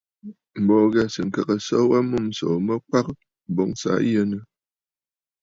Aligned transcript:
M̀bə 0.61 0.73
ò 0.83 0.85
ghɛ̂sə̀ 0.93 1.25
ŋkəgə 1.27 1.55
aso 1.59 1.77
wa 1.89 1.99
mûm 2.09 2.25
ǹsòò 2.33 2.55
mə 2.67 2.73
kwaʼa 2.87 3.11
boŋ 3.55 3.69
sɨ̀ 3.79 3.91
aa 3.95 4.03
yənə! 4.11 4.37